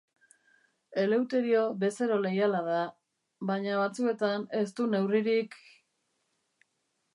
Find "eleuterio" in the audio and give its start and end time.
1.01-1.59